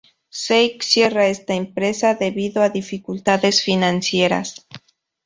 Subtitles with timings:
[0.43, 4.65] Sake cierra esta empresa debido a dificultades financieras.